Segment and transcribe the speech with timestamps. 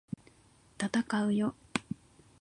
[0.79, 1.55] 闘うよ！！